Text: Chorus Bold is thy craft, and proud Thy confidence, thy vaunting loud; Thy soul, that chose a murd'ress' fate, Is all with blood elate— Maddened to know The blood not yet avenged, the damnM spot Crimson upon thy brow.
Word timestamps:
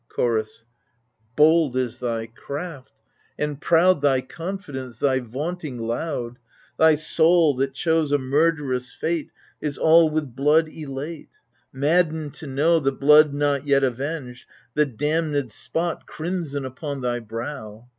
Chorus 0.09 0.63
Bold 1.35 1.77
is 1.77 1.99
thy 1.99 2.25
craft, 2.25 3.03
and 3.37 3.61
proud 3.61 4.01
Thy 4.01 4.19
confidence, 4.21 4.97
thy 4.97 5.19
vaunting 5.19 5.77
loud; 5.77 6.39
Thy 6.79 6.95
soul, 6.95 7.55
that 7.57 7.75
chose 7.75 8.11
a 8.11 8.17
murd'ress' 8.17 8.91
fate, 8.95 9.29
Is 9.61 9.77
all 9.77 10.09
with 10.09 10.35
blood 10.35 10.69
elate— 10.69 11.29
Maddened 11.83 12.33
to 12.33 12.47
know 12.47 12.79
The 12.79 12.91
blood 12.91 13.31
not 13.35 13.67
yet 13.67 13.83
avenged, 13.83 14.47
the 14.73 14.87
damnM 14.87 15.51
spot 15.51 16.07
Crimson 16.07 16.65
upon 16.65 17.01
thy 17.01 17.19
brow. 17.19 17.87